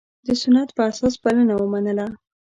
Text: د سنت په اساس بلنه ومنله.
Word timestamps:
د 0.25 0.27
سنت 0.41 0.69
په 0.77 0.81
اساس 0.89 1.13
بلنه 1.23 1.53
ومنله. 1.57 2.07